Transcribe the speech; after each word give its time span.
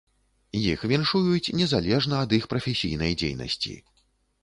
Іх 0.61 0.85
віншуюць 0.91 1.53
незалежна 1.61 2.25
ад 2.25 2.35
іх 2.41 2.51
прафесійнай 2.57 3.19
дзейнасці. 3.25 3.81